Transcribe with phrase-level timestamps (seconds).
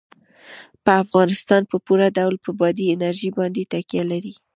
[1.03, 4.33] افغانستان په پوره ډول په بادي انرژي باندې تکیه لري.